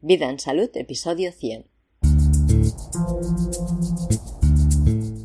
[0.00, 1.66] Vida en Salud, episodio 100.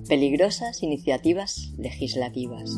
[0.09, 2.71] Peligrosas iniciativas legislativas.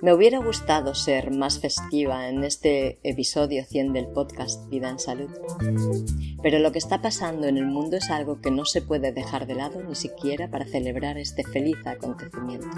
[0.00, 5.28] Me hubiera gustado ser más festiva en este episodio 100 del podcast Vida en Salud,
[6.42, 9.46] pero lo que está pasando en el mundo es algo que no se puede dejar
[9.46, 12.68] de lado ni siquiera para celebrar este feliz acontecimiento.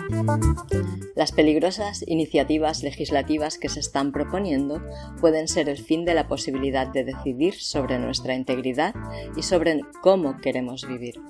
[1.14, 4.82] Las peligrosas iniciativas legislativas que se están proponiendo
[5.21, 8.95] pueden ser el fin de la posibilidad de decidir sobre nuestra integridad
[9.37, 11.21] y sobre cómo queremos vivir.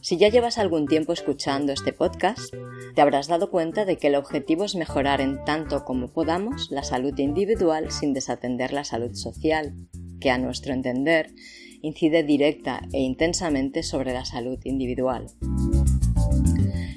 [0.00, 2.54] Si ya llevas algún tiempo escuchando este podcast,
[2.94, 6.82] te habrás dado cuenta de que el objetivo es mejorar en tanto como podamos la
[6.82, 9.74] salud individual sin desatender la salud social,
[10.20, 11.34] que a nuestro entender
[11.82, 15.26] incide directa e intensamente sobre la salud individual.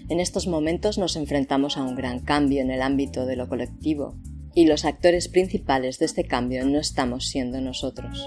[0.09, 4.15] En estos momentos nos enfrentamos a un gran cambio en el ámbito de lo colectivo,
[4.57, 8.25] y los actores principales de este cambio no estamos siendo nosotros.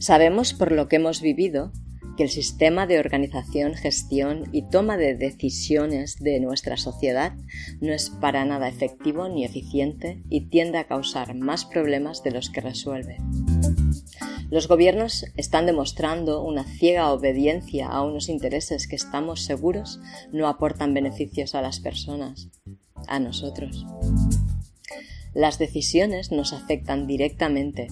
[0.00, 1.70] Sabemos por lo que hemos vivido
[2.16, 7.34] que el sistema de organización, gestión y toma de decisiones de nuestra sociedad
[7.80, 12.50] no es para nada efectivo ni eficiente y tiende a causar más problemas de los
[12.50, 13.18] que resuelve.
[14.50, 20.00] Los gobiernos están demostrando una ciega obediencia a unos intereses que estamos seguros
[20.32, 22.50] no aportan beneficios a las personas,
[23.08, 23.84] a nosotros.
[25.34, 27.88] Las decisiones nos afectan directamente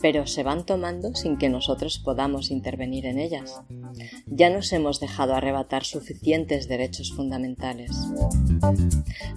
[0.00, 3.60] pero se van tomando sin que nosotros podamos intervenir en ellas.
[4.26, 7.90] Ya nos hemos dejado arrebatar suficientes derechos fundamentales.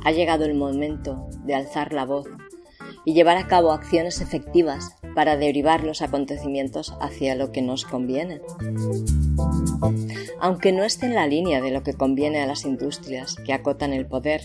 [0.03, 2.27] Ha llegado el momento de alzar la voz
[3.05, 8.41] y llevar a cabo acciones efectivas para derivar los acontecimientos hacia lo que nos conviene.
[10.39, 13.93] Aunque no esté en la línea de lo que conviene a las industrias que acotan
[13.93, 14.41] el poder,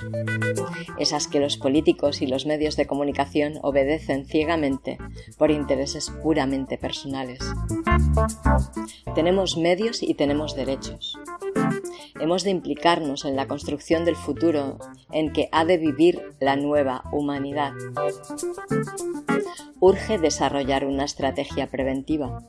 [0.98, 4.98] esas que los políticos y los medios de comunicación obedecen ciegamente
[5.38, 7.40] por intereses puramente personales.
[9.14, 11.18] Tenemos medios y tenemos derechos.
[12.20, 14.78] Hemos de implicarnos en la construcción del futuro
[15.12, 17.72] en que ha de vivir la nueva humanidad.
[19.80, 22.48] Urge desarrollar una estrategia preventiva.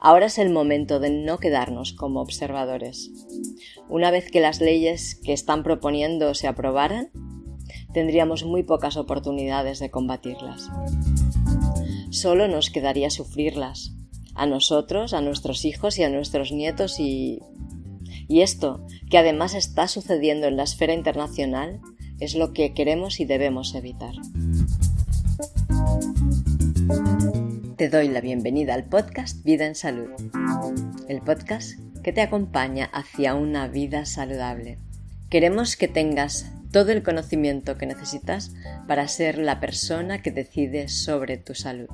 [0.00, 3.10] Ahora es el momento de no quedarnos como observadores.
[3.88, 7.10] Una vez que las leyes que están proponiendo se aprobaran,
[7.92, 10.68] tendríamos muy pocas oportunidades de combatirlas.
[12.10, 13.92] Solo nos quedaría sufrirlas,
[14.34, 17.40] a nosotros, a nuestros hijos y a nuestros nietos y
[18.28, 21.80] y esto, que además está sucediendo en la esfera internacional,
[22.20, 24.14] es lo que queremos y debemos evitar.
[27.76, 30.10] Te doy la bienvenida al podcast Vida en Salud,
[31.08, 34.78] el podcast que te acompaña hacia una vida saludable.
[35.30, 38.52] Queremos que tengas todo el conocimiento que necesitas
[38.86, 41.88] para ser la persona que decide sobre tu salud.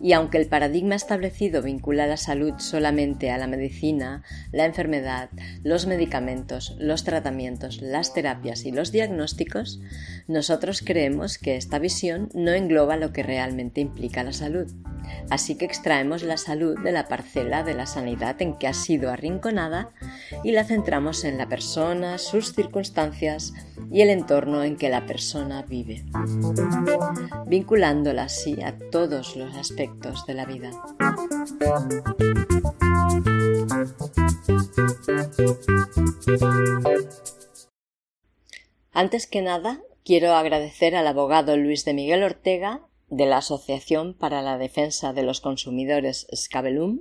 [0.00, 5.30] Y aunque el paradigma establecido vincula la salud solamente a la medicina, la enfermedad,
[5.62, 9.80] los medicamentos, los tratamientos, las terapias y los diagnósticos,
[10.28, 14.70] nosotros creemos que esta visión no engloba lo que realmente implica la salud.
[15.30, 19.10] Así que extraemos la salud de la parcela de la sanidad en que ha sido
[19.10, 19.90] arrinconada
[20.42, 23.52] y la centramos en la persona, sus circunstancias
[23.90, 26.04] y el entorno en que la persona vive,
[27.46, 29.95] vinculándola así a todos los aspectos
[30.26, 30.70] de la vida.
[38.92, 44.42] Antes que nada, quiero agradecer al abogado Luis de Miguel Ortega de la Asociación para
[44.42, 47.00] la Defensa de los Consumidores Scabellum,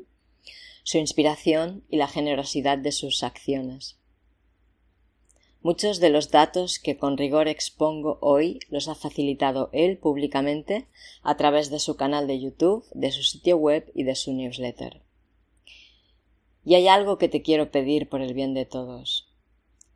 [0.84, 4.00] su inspiración y la generosidad de sus acciones.
[5.66, 10.88] Muchos de los datos que con rigor expongo hoy los ha facilitado él públicamente
[11.24, 15.02] a través de su canal de YouTube, de su sitio web y de su newsletter.
[16.64, 19.28] Y hay algo que te quiero pedir por el bien de todos.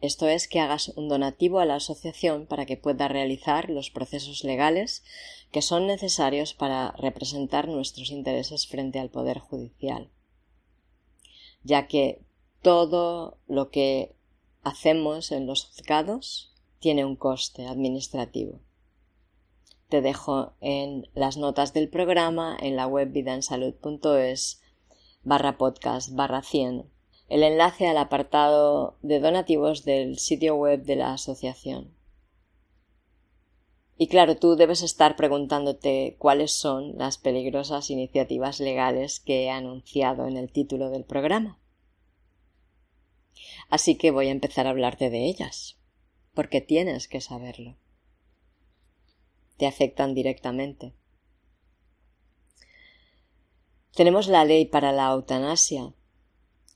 [0.02, 4.43] Esto es que hagas un donativo a la asociación para que pueda realizar los procesos
[4.43, 5.03] legales
[5.52, 10.09] que son necesarios para representar nuestros intereses frente al Poder Judicial,
[11.61, 12.23] ya que
[12.64, 14.16] todo lo que
[14.69, 18.61] hacemos en los juzgados tiene un coste administrativo.
[19.89, 24.61] Te dejo en las notas del programa en la web vidaensalud.es
[25.23, 26.89] barra podcast barra 100
[27.29, 31.93] el enlace al apartado de donativos del sitio web de la asociación.
[33.97, 40.25] Y claro, tú debes estar preguntándote cuáles son las peligrosas iniciativas legales que he anunciado
[40.25, 41.59] en el título del programa.
[43.69, 45.77] Así que voy a empezar a hablarte de ellas,
[46.33, 47.77] porque tienes que saberlo.
[49.59, 50.93] te afectan directamente.
[53.93, 55.93] Tenemos la ley para la eutanasia,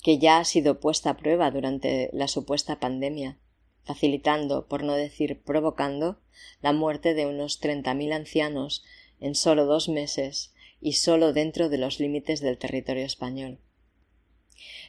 [0.04, 3.40] que ya ha sido puesta a prueba durante la supuesta pandemia,
[3.86, 6.20] facilitando, por no decir provocando,
[6.62, 8.84] la muerte de unos treinta mil ancianos
[9.22, 13.60] en solo dos meses y solo dentro de los límites del territorio español.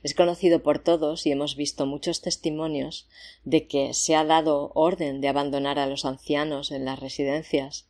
[0.02, 3.08] Es conocido por todos y hemos visto muchos testimonios
[3.44, 7.88] de que se ha dado orden de abandonar a los ancianos en las residencias,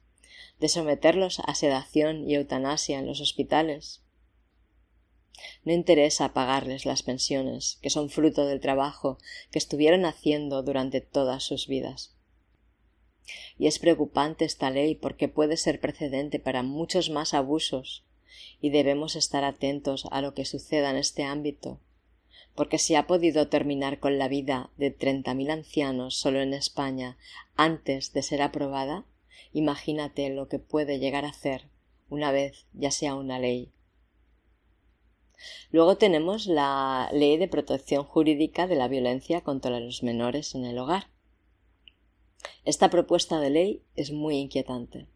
[0.61, 4.03] de someterlos a sedación y eutanasia en los hospitales.
[5.65, 9.19] No interesa pagarles las pensiones, que son fruto del trabajo
[9.51, 12.15] que estuvieron haciendo durante todas sus vidas.
[13.59, 18.05] Y es preocupante esta ley porque puede ser precedente para muchos más abusos
[18.61, 21.81] y debemos estar atentos a lo que suceda en este ámbito,
[22.55, 27.17] porque si ha podido terminar con la vida de treinta mil ancianos solo en España
[27.57, 29.05] antes de ser aprobada,
[29.53, 31.69] imagínate lo que puede llegar a hacer
[32.09, 33.73] una vez ya sea una ley.
[35.71, 40.79] Luego tenemos la Ley de Protección Jurídica de la Violencia contra los Menores en el
[40.79, 41.09] Hogar.
[42.65, 45.07] Esta propuesta de ley es muy inquietante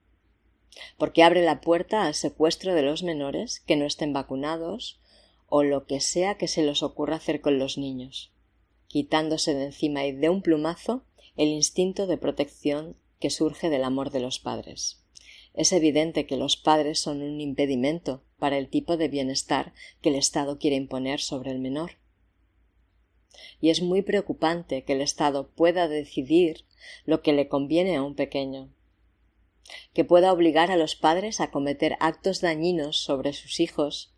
[0.96, 5.00] porque abre la puerta al secuestro de los menores que no estén vacunados
[5.48, 8.32] o lo que sea que se les ocurra hacer con los niños,
[8.86, 11.04] quitándose de encima y de un plumazo
[11.36, 15.02] el instinto de protección que surge del amor de los padres.
[15.54, 20.14] Es evidente que los padres son un impedimento para el tipo de bienestar que el
[20.14, 21.92] Estado quiere imponer sobre el menor.
[23.60, 26.64] Y es muy preocupante que el Estado pueda decidir
[27.04, 28.72] lo que le conviene a un pequeño,
[29.92, 34.12] que pueda obligar a los padres a cometer actos dañinos sobre sus hijos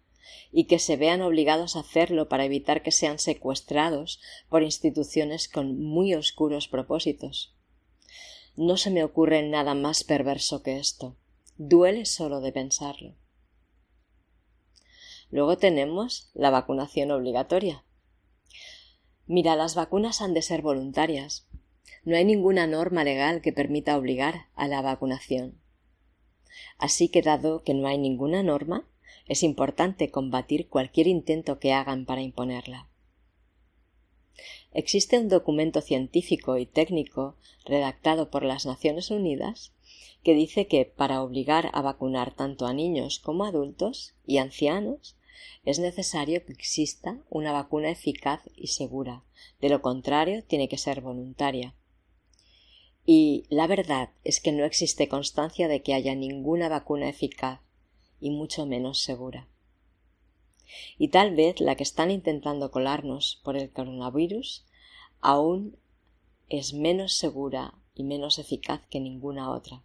[0.52, 5.80] y que se vean obligados a hacerlo para evitar que sean secuestrados por instituciones con
[5.80, 7.54] muy oscuros propósitos.
[8.56, 11.16] No se me ocurre nada más perverso que esto.
[11.56, 13.14] Duele solo de pensarlo.
[15.30, 17.84] Luego tenemos la vacunación obligatoria.
[19.26, 21.46] Mira, las vacunas han de ser voluntarias,
[22.04, 25.60] no hay ninguna norma legal que permita obligar a la vacunación.
[26.78, 28.88] Así que dado que no hay ninguna norma,
[29.26, 32.88] es importante combatir cualquier intento que hagan para imponerla.
[34.72, 39.72] Existe un documento científico y técnico redactado por las Naciones Unidas
[40.22, 45.16] que dice que para obligar a vacunar tanto a niños como a adultos y ancianos
[45.64, 49.24] es necesario que exista una vacuna eficaz y segura.
[49.60, 51.74] De lo contrario, tiene que ser voluntaria
[53.12, 57.60] y la verdad es que no existe constancia de que haya ninguna vacuna eficaz
[58.20, 59.48] y mucho menos segura.
[60.98, 64.64] Y tal vez la que están intentando colarnos por el coronavirus
[65.20, 65.76] aún
[66.48, 69.82] es menos segura y menos eficaz que ninguna otra.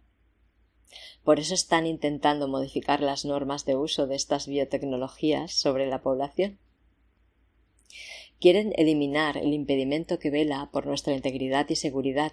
[1.24, 6.58] Por eso están intentando modificar las normas de uso de estas biotecnologías sobre la población.
[8.40, 12.32] Quieren eliminar el impedimento que vela por nuestra integridad y seguridad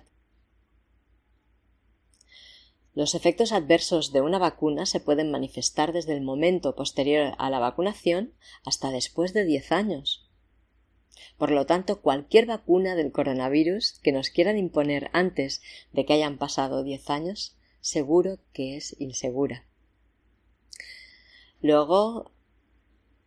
[2.95, 7.57] los efectos adversos de una vacuna se pueden manifestar desde el momento posterior a la
[7.57, 8.33] vacunación
[8.65, 10.29] hasta después de diez años.
[11.39, 16.37] Por lo tanto, cualquier vacuna del coronavirus que nos quieran imponer antes de que hayan
[16.37, 19.67] pasado diez años, seguro que es insegura.
[21.61, 22.31] Luego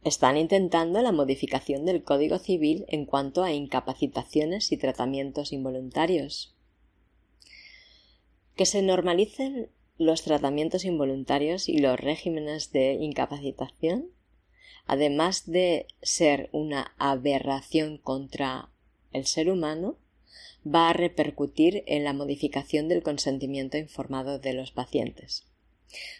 [0.02, 6.54] están intentando la modificación del Código Civil en cuanto a incapacitaciones y tratamientos involuntarios
[8.56, 14.08] que se normalicen los tratamientos involuntarios y los regímenes de incapacitación,
[14.86, 18.70] además de ser una aberración contra
[19.12, 19.98] el ser humano,
[20.66, 25.46] va a repercutir en la modificación del consentimiento informado de los pacientes.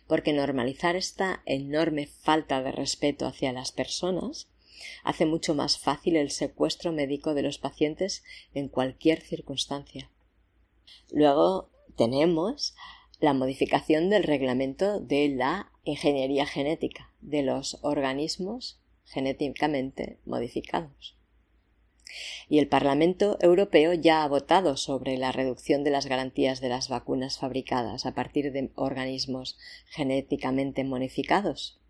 [0.06, 4.48] Porque normalizar esta enorme falta de respeto hacia las personas
[5.02, 8.22] hace mucho más fácil el secuestro médico de los pacientes
[8.54, 10.10] en cualquier circunstancia.
[11.10, 12.74] Luego tenemos
[13.18, 21.16] la modificación del reglamento de la ingeniería genética de los organismos genéticamente modificados.
[22.48, 26.88] Y el Parlamento Europeo ya ha votado sobre la reducción de las garantías de las
[26.88, 31.80] vacunas fabricadas a partir de organismos genéticamente modificados.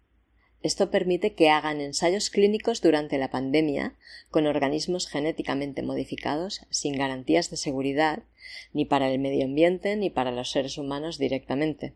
[0.63, 3.95] Esto permite que hagan ensayos clínicos durante la pandemia
[4.31, 8.25] con organismos genéticamente modificados sin garantías de seguridad
[8.73, 11.95] ni para el medio ambiente ni para los seres humanos directamente.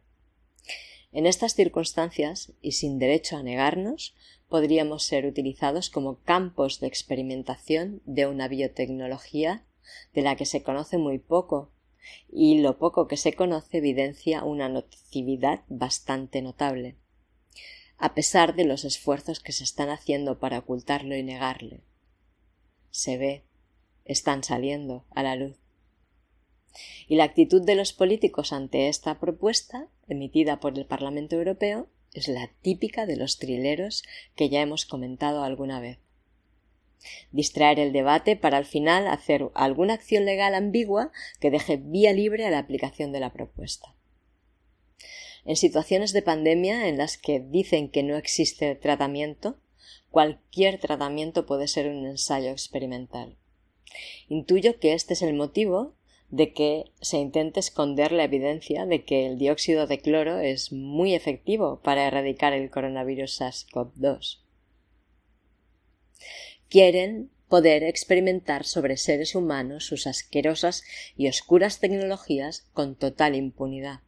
[1.12, 4.14] En estas circunstancias, y sin derecho a negarnos,
[4.50, 9.64] podríamos ser utilizados como campos de experimentación de una biotecnología
[10.12, 11.70] de la que se conoce muy poco,
[12.28, 16.96] y lo poco que se conoce evidencia una nocividad bastante notable,
[17.96, 21.82] a pesar de los esfuerzos que se están haciendo para ocultarlo y negarle.
[22.90, 23.44] Se ve,
[24.04, 25.56] están saliendo a la luz.
[27.06, 32.28] Y la actitud de los políticos ante esta propuesta, emitida por el Parlamento Europeo, es
[32.28, 34.02] la típica de los trileros
[34.34, 35.98] que ya hemos comentado alguna vez.
[37.32, 42.44] Distraer el debate para al final hacer alguna acción legal ambigua que deje vía libre
[42.46, 43.94] a la aplicación de la propuesta.
[45.44, 49.58] En situaciones de pandemia en las que dicen que no existe tratamiento,
[50.10, 53.38] cualquier tratamiento puede ser un ensayo experimental.
[54.28, 55.96] Intuyo que este es el motivo
[56.30, 61.14] de que se intente esconder la evidencia de que el dióxido de cloro es muy
[61.14, 64.38] efectivo para erradicar el coronavirus SARS-CoV-2.
[66.68, 70.84] Quieren poder experimentar sobre seres humanos sus asquerosas
[71.16, 74.00] y oscuras tecnologías con total impunidad.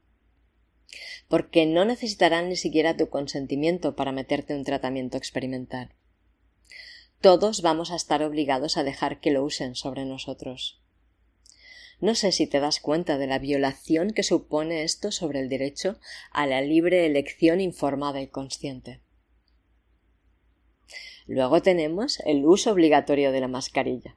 [1.26, 5.92] Porque no necesitarán ni siquiera tu consentimiento para meterte un tratamiento experimental.
[7.20, 10.81] Todos vamos a estar obligados a dejar que lo usen sobre nosotros.
[12.02, 16.00] No sé si te das cuenta de la violación que supone esto sobre el derecho
[16.32, 19.00] a la libre elección informada y consciente.
[21.28, 24.16] Luego tenemos el uso obligatorio de la mascarilla.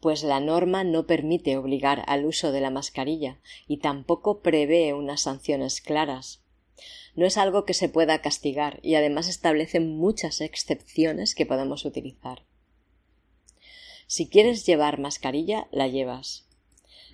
[0.00, 5.22] Pues la norma no permite obligar al uso de la mascarilla y tampoco prevé unas
[5.22, 6.44] sanciones claras.
[7.14, 12.44] No es algo que se pueda castigar y además establece muchas excepciones que podemos utilizar.
[14.06, 16.45] Si quieres llevar mascarilla, la llevas.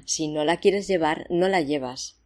[0.05, 2.19] Si no la quieres llevar, no la llevas.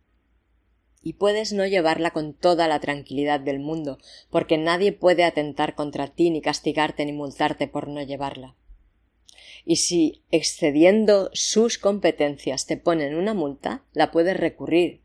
[1.02, 3.98] Y puedes no llevarla con toda la tranquilidad del mundo,
[4.30, 8.56] porque nadie puede atentar contra ti, ni castigarte, ni multarte por no llevarla.
[9.64, 15.02] Y si, excediendo sus competencias, te ponen una multa, la puedes recurrir.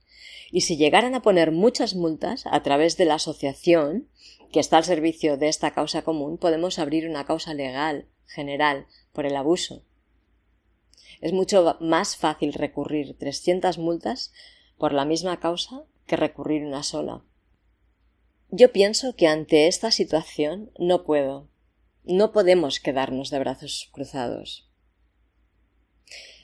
[0.52, 4.08] Y si llegaran a poner muchas multas a través de la asociación,
[4.52, 9.26] que está al servicio de esta causa común, podemos abrir una causa legal general por
[9.26, 9.84] el abuso
[11.22, 14.34] es mucho más fácil recurrir 300 multas
[14.78, 17.24] por la misma causa que recurrir una sola.
[18.50, 21.48] Yo pienso que ante esta situación no puedo,
[22.04, 24.68] no podemos quedarnos de brazos cruzados.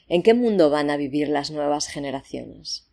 [0.06, 2.88] ¿En qué mundo van a vivir las nuevas generaciones?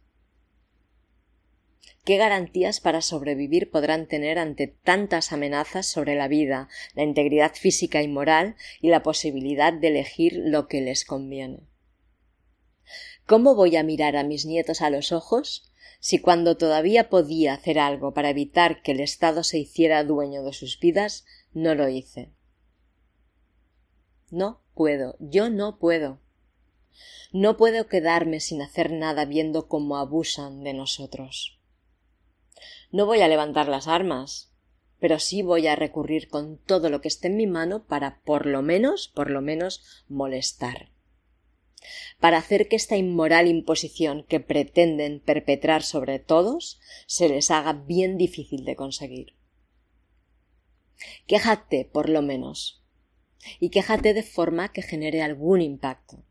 [2.03, 8.01] ¿Qué garantías para sobrevivir podrán tener ante tantas amenazas sobre la vida, la integridad física
[8.01, 11.61] y moral y la posibilidad de elegir lo que les conviene?
[13.25, 15.63] ¿Cómo voy a mirar a mis nietos a los ojos
[15.99, 20.53] si cuando todavía podía hacer algo para evitar que el Estado se hiciera dueño de
[20.53, 22.31] sus vidas, no lo hice?
[24.29, 26.19] No puedo, yo no puedo.
[27.31, 31.59] No puedo quedarme sin hacer nada viendo cómo abusan de nosotros.
[32.91, 34.53] No voy a levantar las armas,
[34.99, 38.45] pero sí voy a recurrir con todo lo que esté en mi mano para por
[38.45, 40.94] lo menos, por lo menos molestar
[42.19, 48.17] para hacer que esta inmoral imposición que pretenden perpetrar sobre todos se les haga bien
[48.17, 49.35] difícil de conseguir.
[51.27, 52.83] Quéjate, por lo menos,
[53.59, 56.23] y quéjate de forma que genere algún impacto.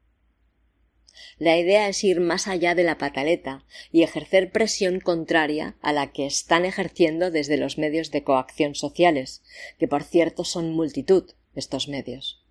[1.38, 6.12] La idea es ir más allá de la pataleta y ejercer presión contraria a la
[6.12, 9.42] que están ejerciendo desde los medios de coacción sociales,
[9.78, 12.43] que por cierto son multitud estos medios.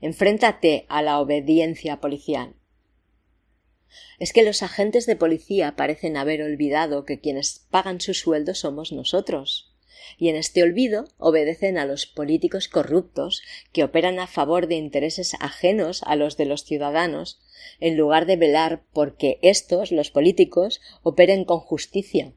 [0.00, 2.54] Enfréntate a la obediencia policial.
[4.18, 8.92] Es que los agentes de policía parecen haber olvidado que quienes pagan su sueldo somos
[8.92, 9.72] nosotros,
[10.16, 15.34] y en este olvido obedecen a los políticos corruptos que operan a favor de intereses
[15.40, 17.40] ajenos a los de los ciudadanos,
[17.80, 22.32] en lugar de velar porque éstos, los políticos, operen con justicia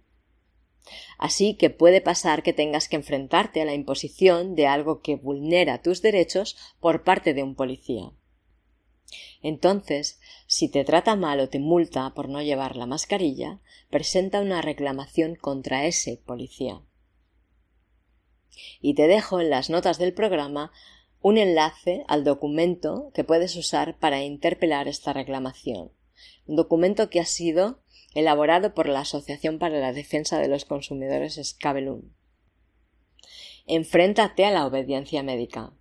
[1.18, 5.82] Así que puede pasar que tengas que enfrentarte a la imposición de algo que vulnera
[5.82, 8.12] tus derechos por parte de un policía.
[9.42, 13.60] Entonces, si te trata mal o te multa por no llevar la mascarilla,
[13.90, 16.82] presenta una reclamación contra ese policía.
[18.80, 20.72] Y te dejo en las notas del programa
[21.22, 25.92] un enlace al documento que puedes usar para interpelar esta reclamación.
[26.46, 27.81] Un documento que ha sido
[28.14, 32.12] elaborado por la Asociación para la Defensa de los Consumidores Scabelum.
[33.68, 35.74] Enfréntate a la obediencia médica.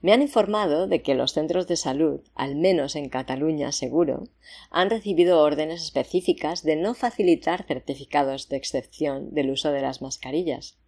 [0.00, 4.28] Me han informado de que los centros de salud, al menos en Cataluña seguro,
[4.70, 10.78] han recibido órdenes específicas de no facilitar certificados de excepción del uso de las mascarillas.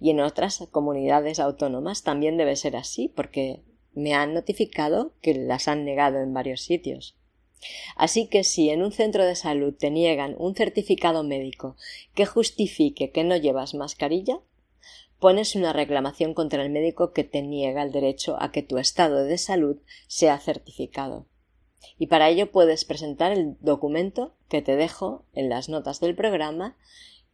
[0.00, 3.62] Y en otras comunidades autónomas también debe ser así, porque
[3.94, 7.16] me han notificado que las han negado en varios sitios.
[7.96, 11.76] Así que si en un centro de salud te niegan un certificado médico
[12.14, 14.40] que justifique que no llevas mascarilla,
[15.18, 19.24] pones una reclamación contra el médico que te niega el derecho a que tu estado
[19.24, 21.26] de salud sea certificado.
[21.98, 26.76] Y para ello puedes presentar el documento que te dejo en las notas del programa,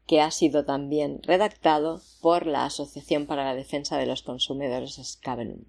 [0.07, 5.64] que ha sido también redactado por la Asociación para la Defensa de los Consumidores Scabelum.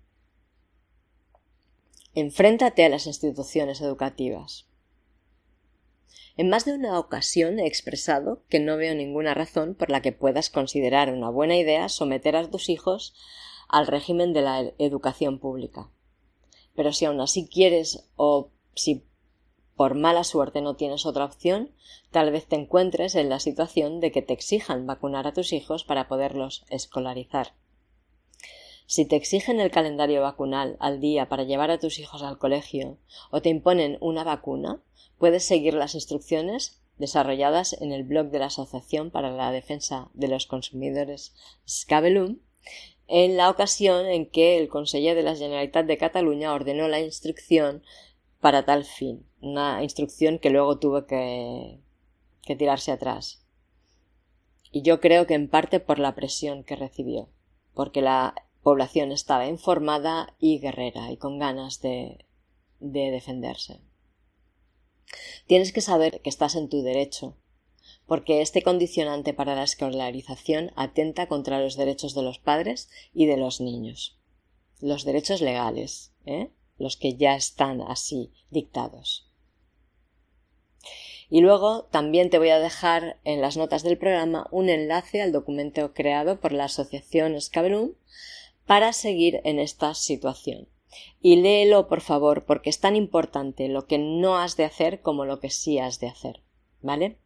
[2.15, 4.67] Enfréntate a las instituciones educativas.
[6.37, 10.11] En más de una ocasión he expresado que no veo ninguna razón por la que
[10.11, 13.15] puedas considerar una buena idea someter a tus hijos
[13.67, 15.89] al régimen de la educación pública.
[16.75, 19.07] Pero si aún así quieres o si
[19.75, 21.71] por mala suerte no tienes otra opción,
[22.11, 25.83] tal vez te encuentres en la situación de que te exijan vacunar a tus hijos
[25.83, 27.53] para poderlos escolarizar.
[28.85, 32.97] Si te exigen el calendario vacunal al día para llevar a tus hijos al colegio
[33.31, 34.81] o te imponen una vacuna,
[35.17, 40.27] puedes seguir las instrucciones desarrolladas en el blog de la Asociación para la Defensa de
[40.27, 41.33] los Consumidores
[41.67, 42.39] Scabelum
[43.07, 47.83] en la ocasión en que el Conseller de la Generalitat de Cataluña ordenó la instrucción
[48.39, 51.79] para tal fin, una instrucción que luego tuvo que,
[52.41, 53.45] que tirarse atrás.
[54.71, 57.29] Y yo creo que en parte por la presión que recibió,
[57.73, 58.33] porque la
[58.63, 62.25] población estaba informada y guerrera y con ganas de,
[62.79, 63.81] de defenderse.
[65.45, 67.37] Tienes que saber que estás en tu derecho,
[68.07, 73.37] porque este condicionante para la escolarización atenta contra los derechos de los padres y de
[73.37, 74.17] los niños.
[74.79, 76.49] Los derechos legales, ¿eh?
[76.77, 79.29] los que ya están así dictados.
[81.29, 85.31] Y luego también te voy a dejar en las notas del programa un enlace al
[85.31, 87.93] documento creado por la Asociación Scabelum
[88.65, 90.67] para seguir en esta situación.
[91.21, 95.25] Y léelo, por favor, porque es tan importante lo que no has de hacer como
[95.25, 96.41] lo que sí has de hacer.
[96.81, 97.17] ¿Vale?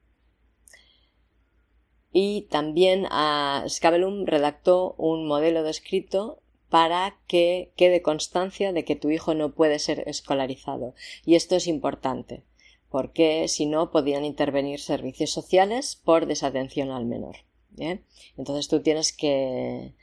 [2.12, 8.96] Y también a Scabelum redactó un modelo de escrito para que quede constancia de que
[8.96, 10.94] tu hijo no puede ser escolarizado.
[11.26, 12.44] Y esto es importante,
[12.90, 17.38] porque si no podían intervenir servicios sociales por desatención al menor.
[18.38, 19.94] Entonces tú tienes que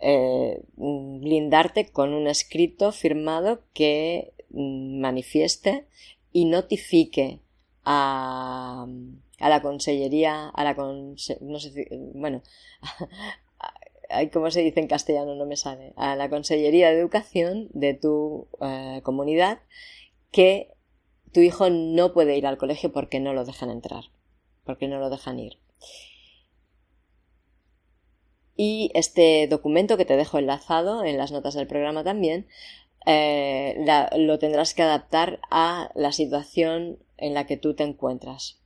[0.00, 5.86] eh, blindarte con un escrito firmado que mm, manifieste
[6.32, 7.40] y notifique
[7.84, 8.86] a,
[9.38, 11.38] a la consellería, a la no sé,
[12.14, 12.42] bueno,
[14.32, 15.34] ¿cómo se dice en castellano?
[15.34, 19.60] No me sale, a la consellería de educación de tu eh, comunidad
[20.30, 20.74] que
[21.32, 24.04] tu hijo no puede ir al colegio porque no lo dejan entrar,
[24.64, 25.58] porque no lo dejan ir.
[28.62, 32.46] Y este documento que te dejo enlazado en las notas del programa también,
[33.06, 33.74] eh,
[34.18, 38.60] lo tendrás que adaptar a la situación en la que tú te encuentras,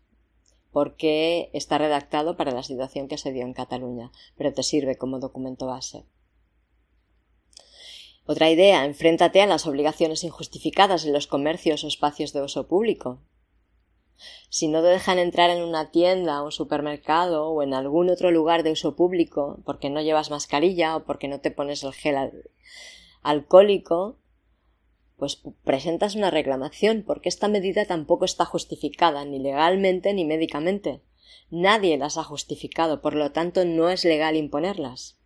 [0.72, 5.20] porque está redactado para la situación que se dio en Cataluña, pero te sirve como
[5.20, 6.02] documento base.
[8.26, 13.20] Otra idea, enfréntate a las obligaciones injustificadas en los comercios o espacios de uso público.
[14.48, 18.62] Si no te dejan entrar en una tienda un supermercado o en algún otro lugar
[18.62, 22.44] de uso público porque no llevas mascarilla o porque no te pones el gel
[23.22, 24.18] alcohólico,
[25.16, 31.02] pues presentas una reclamación porque esta medida tampoco está justificada ni legalmente ni médicamente.
[31.50, 35.18] Nadie las ha justificado, por lo tanto no es legal imponerlas.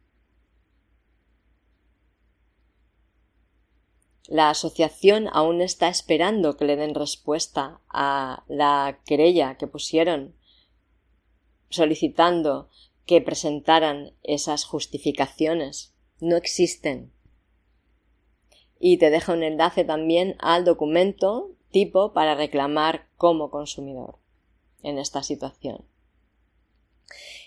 [4.28, 10.36] La asociación aún está esperando que le den respuesta a la querella que pusieron
[11.70, 12.68] solicitando
[13.06, 15.94] que presentaran esas justificaciones.
[16.20, 17.10] No existen.
[18.78, 24.18] Y te dejo un enlace también al documento tipo para reclamar como consumidor
[24.82, 25.86] en esta situación.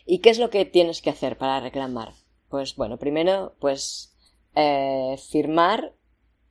[0.04, 2.14] ¿Y qué es lo que tienes que hacer para reclamar?
[2.50, 4.16] Pues bueno, primero, pues
[4.56, 5.94] eh, firmar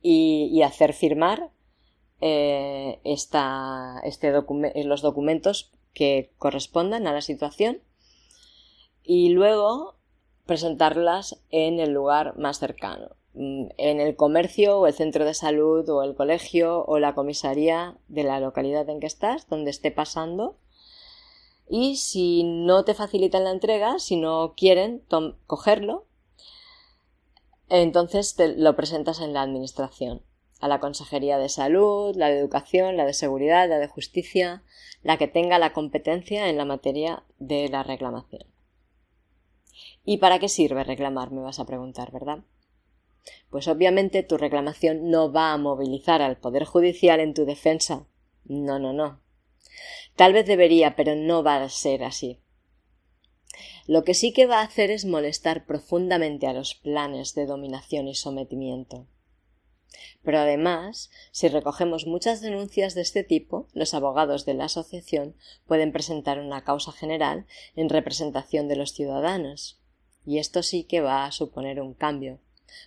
[0.01, 1.51] y, hacer firmar
[2.19, 4.31] eh, esta, este
[4.83, 7.81] los documentos que correspondan a la situación
[9.03, 9.95] y luego
[10.45, 15.87] presentarlas en el lugar más cercano, mm, en el comercio o el centro de salud
[15.89, 20.57] o el colegio o la comisaría de la localidad en que estás, donde esté pasando.
[21.69, 25.03] Y si no te facilitan la entrega, si no quieren
[25.47, 26.05] cogerlo,
[27.79, 30.21] entonces te lo presentas en la Administración,
[30.59, 34.63] a la Consejería de Salud, la de Educación, la de Seguridad, la de Justicia,
[35.03, 38.43] la que tenga la competencia en la materia de la reclamación.
[40.03, 41.31] ¿Y para qué sirve reclamar?
[41.31, 42.39] Me vas a preguntar, ¿verdad?
[43.49, 48.05] Pues obviamente tu reclamación no va a movilizar al Poder Judicial en tu defensa,
[48.43, 49.21] No, no, no.
[50.15, 52.39] Tal vez debería, pero no va a ser así.
[53.91, 58.07] Lo que sí que va a hacer es molestar profundamente a los planes de dominación
[58.07, 59.05] y sometimiento.
[60.23, 65.35] Pero además, si recogemos muchas denuncias de este tipo, los abogados de la asociación
[65.67, 69.81] pueden presentar una causa general en representación de los ciudadanos.
[70.25, 72.39] Y esto sí que va a suponer un cambio,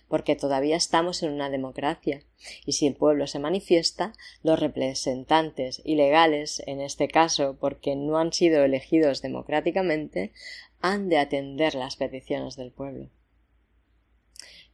[0.07, 2.23] porque todavía estamos en una democracia,
[2.65, 4.13] y si el pueblo se manifiesta,
[4.43, 10.31] los representantes ilegales, en este caso porque no han sido elegidos democráticamente,
[10.81, 13.09] han de atender las peticiones del pueblo.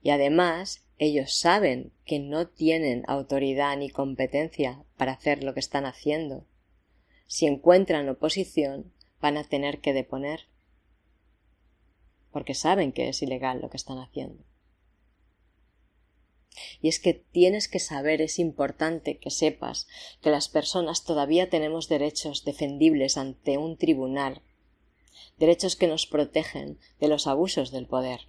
[0.01, 5.85] Y además, ellos saben que no tienen autoridad ni competencia para hacer lo que están
[5.85, 6.45] haciendo.
[7.27, 10.47] Si encuentran oposición, van a tener que deponer,
[12.31, 14.43] porque saben que es ilegal lo que están haciendo.
[16.81, 19.87] Y es que tienes que saber, es importante que sepas
[20.21, 24.41] que las personas todavía tenemos derechos defendibles ante un tribunal,
[25.41, 28.21] derechos que nos protegen de los abusos del poder.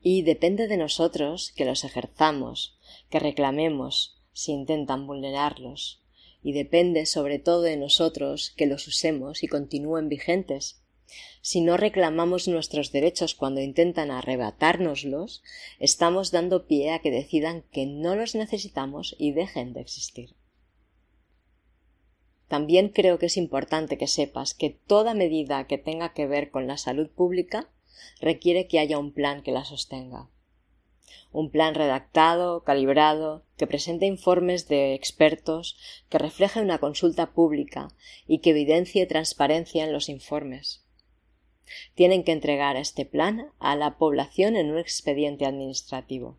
[0.00, 2.78] Y depende de nosotros que los ejerzamos,
[3.10, 6.00] que reclamemos si intentan vulnerarlos,
[6.44, 10.82] y depende sobre todo de nosotros que los usemos y continúen vigentes
[11.40, 15.42] si no reclamamos nuestros derechos cuando intentan arrebatárnoslos,
[15.78, 20.36] estamos dando pie a que decidan que no los necesitamos y dejen de existir.
[22.52, 26.66] También creo que es importante que sepas que toda medida que tenga que ver con
[26.66, 27.70] la salud pública
[28.20, 30.28] requiere que haya un plan que la sostenga.
[31.30, 35.78] Un plan redactado, calibrado, que presente informes de expertos,
[36.10, 37.88] que refleje una consulta pública
[38.26, 40.84] y que evidencie transparencia en los informes.
[41.94, 46.36] Tienen que entregar este plan a la población en un expediente administrativo.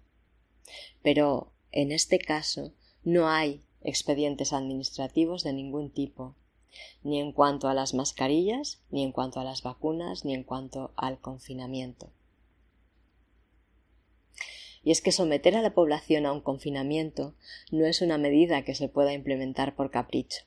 [1.02, 6.36] Pero en este caso no hay expedientes administrativos de ningún tipo,
[7.04, 10.94] ni en cuanto a las mascarillas, ni en cuanto a las vacunas, ni en cuanto
[10.96, 12.12] al confinamiento.
[14.84, 17.36] Y es que someter a la población a un confinamiento
[17.72, 20.44] no es una medida que se pueda implementar por capricho.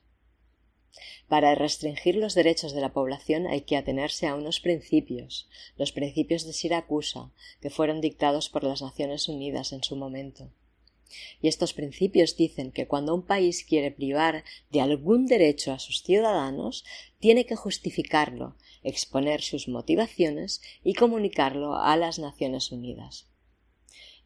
[1.28, 6.44] Para restringir los derechos de la población hay que atenerse a unos principios, los principios
[6.44, 10.50] de Siracusa, que fueron dictados por las Naciones Unidas en su momento.
[11.40, 16.02] Y estos principios dicen que cuando un país quiere privar de algún derecho a sus
[16.02, 16.84] ciudadanos,
[17.18, 23.26] tiene que justificarlo, exponer sus motivaciones y comunicarlo a las Naciones Unidas.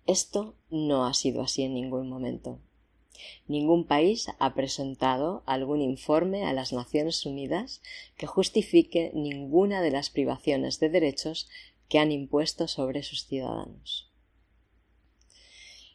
[0.06, 2.60] Esto no ha sido así en ningún momento.
[3.46, 7.82] Ningún país ha presentado algún informe a las Naciones Unidas
[8.16, 11.48] que justifique ninguna de las privaciones de derechos
[11.88, 14.09] que han impuesto sobre sus ciudadanos.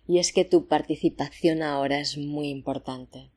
[0.07, 3.31] Y es que tu participación ahora es muy importante.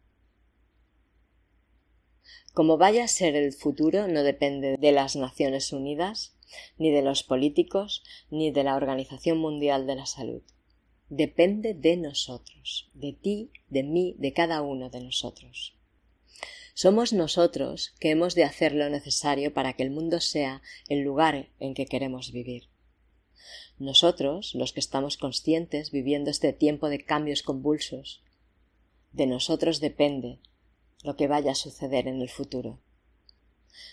[2.53, 6.37] Como vaya a ser el futuro no depende de las Naciones Unidas,
[6.77, 10.43] ni de los políticos, ni de la Organización Mundial de la Salud
[11.09, 15.75] depende de nosotros, de ti, de mí, de cada uno de nosotros.
[16.75, 21.49] Somos nosotros que hemos de hacer lo necesario para que el mundo sea el lugar
[21.59, 22.68] en que queremos vivir.
[23.79, 28.25] Nosotros, los que estamos conscientes viviendo este tiempo de cambios convulsos,
[29.13, 30.41] de nosotros depende
[31.05, 32.81] lo que vaya a suceder en el futuro.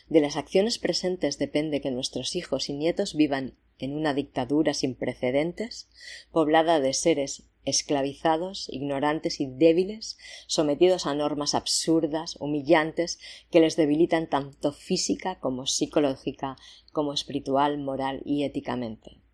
[0.09, 4.95] De las acciones presentes depende que nuestros hijos y nietos vivan en una dictadura sin
[4.95, 5.87] precedentes,
[6.31, 10.17] poblada de seres esclavizados, ignorantes y débiles,
[10.47, 13.19] sometidos a normas absurdas, humillantes,
[13.51, 16.55] que les debilitan tanto física como psicológica,
[16.91, 19.24] como espiritual, moral y éticamente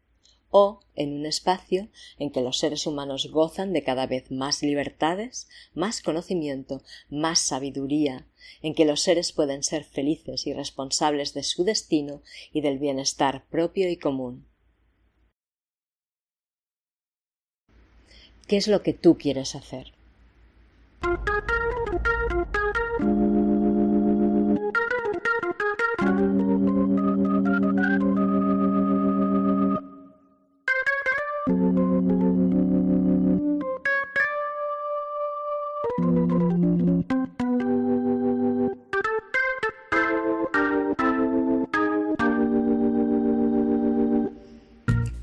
[0.51, 5.47] o en un espacio en que los seres humanos gozan de cada vez más libertades,
[5.73, 8.27] más conocimiento, más sabiduría,
[8.61, 13.47] en que los seres pueden ser felices y responsables de su destino y del bienestar
[13.49, 14.47] propio y común.
[18.47, 19.93] ¿Qué es lo que tú quieres hacer?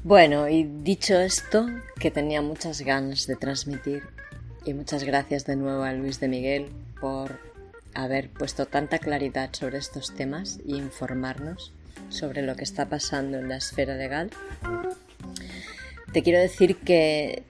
[0.08, 1.66] Bueno, y dicho esto,
[2.00, 4.04] que tenía muchas ganas de transmitir,
[4.64, 7.38] y muchas gracias de nuevo a Luis de Miguel por
[7.92, 11.74] haber puesto tanta claridad sobre estos temas y informarnos
[12.08, 14.30] sobre lo que está pasando en la esfera legal.
[16.14, 17.42] Te quiero decir que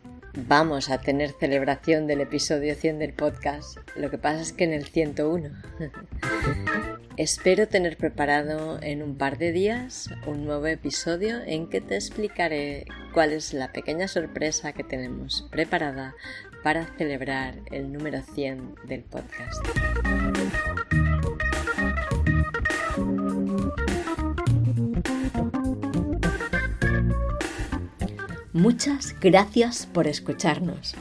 [0.49, 3.79] vamos a tener celebración del episodio 100 del podcast.
[3.95, 5.51] Lo que pasa es que en el 101.
[7.19, 12.87] Espero tener preparado en un par de días un nuevo episodio en que te explicaré
[13.13, 16.15] cuál es la pequeña sorpresa que tenemos preparada
[16.63, 19.67] para celebrar el número 100 del podcast.
[28.53, 30.95] Muchas gracias por escucharnos.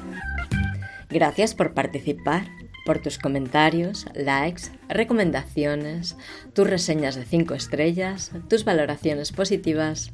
[1.09, 2.47] Gracias por participar,
[2.87, 6.15] por tus comentarios, likes, recomendaciones,
[6.53, 10.13] tus reseñas de 5 estrellas, tus valoraciones positivas.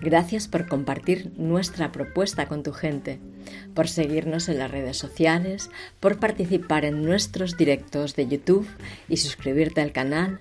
[0.00, 3.20] Gracias por compartir nuestra propuesta con tu gente,
[3.74, 5.68] por seguirnos en las redes sociales,
[6.00, 8.66] por participar en nuestros directos de YouTube
[9.10, 10.40] y suscribirte al canal.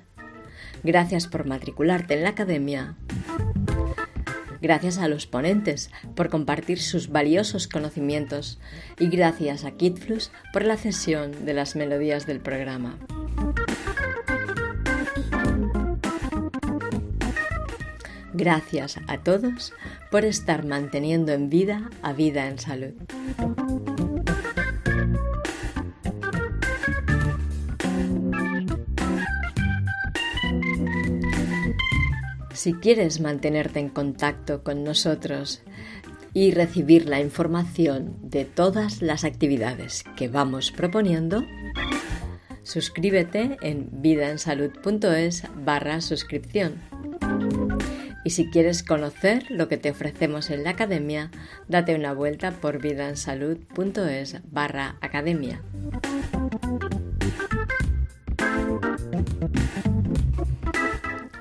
[0.86, 2.95] Gracias por matricularte en la academia
[4.62, 8.60] gracias a los ponentes por compartir sus valiosos conocimientos
[9.00, 12.98] y gracias a Kitflux por la cesión de las melodías del programa.
[18.34, 19.74] Gracias a todos
[20.12, 22.94] por estar manteniendo en vida a vida en salud.
[32.65, 35.62] Si quieres mantenerte en contacto con nosotros
[36.34, 41.43] y recibir la información de todas las actividades que vamos proponiendo,
[42.63, 46.82] suscríbete en vidaensalud.es barra suscripción.
[48.23, 51.30] Y si quieres conocer lo que te ofrecemos en la academia,
[51.67, 55.62] date una vuelta por vidaensalud.es barra academia.